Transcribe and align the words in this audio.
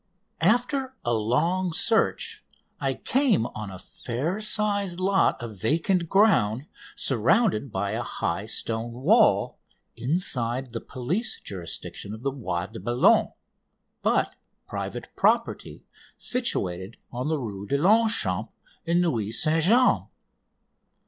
After 0.41 0.95
long 1.05 1.73
search 1.73 2.43
I 2.79 2.95
came 2.95 3.45
on 3.45 3.69
a 3.69 3.77
fair 3.77 4.41
sized 4.41 4.99
lot 4.99 5.39
of 5.39 5.61
vacant 5.61 6.09
ground 6.09 6.65
surrounded 6.95 7.71
by 7.71 7.91
a 7.91 8.01
high 8.01 8.47
stone 8.47 8.93
wall, 8.93 9.59
inside 9.95 10.73
the 10.73 10.81
police 10.81 11.39
jurisdiction 11.39 12.15
of 12.15 12.23
the 12.23 12.31
Bois 12.31 12.65
de 12.65 12.79
Boulogne, 12.79 13.31
but 14.01 14.35
private 14.67 15.15
property, 15.15 15.83
situated 16.17 16.97
on 17.11 17.27
the 17.27 17.37
Rue 17.37 17.67
de 17.67 17.77
Longchamps, 17.77 18.51
in 18.85 19.01
Neuilly 19.01 19.31
St 19.31 19.63
James. 19.63 20.05